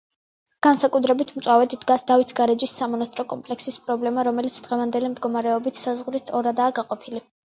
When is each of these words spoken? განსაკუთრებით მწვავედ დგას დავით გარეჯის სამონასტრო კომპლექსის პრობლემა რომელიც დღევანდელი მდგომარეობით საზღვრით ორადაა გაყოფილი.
განსაკუთრებით 0.67 1.33
მწვავედ 1.39 1.75
დგას 1.83 2.03
დავით 2.11 2.33
გარეჯის 2.39 2.73
სამონასტრო 2.79 3.25
კომპლექსის 3.35 3.77
პრობლემა 3.83 4.25
რომელიც 4.29 4.57
დღევანდელი 4.69 5.13
მდგომარეობით 5.17 5.83
საზღვრით 5.83 6.33
ორადაა 6.41 6.75
გაყოფილი. 6.81 7.23